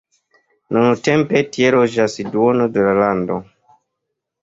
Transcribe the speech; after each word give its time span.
Nuntempe 0.77 1.43
tie 1.57 1.71
loĝas 1.77 2.19
duono 2.33 2.71
de 2.79 2.89
la 2.91 2.99
lando. 3.05 3.43